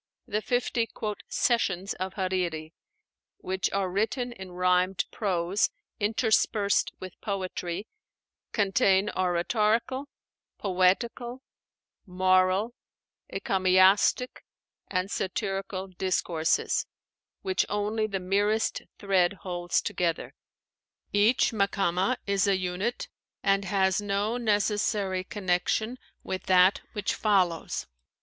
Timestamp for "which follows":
26.93-27.85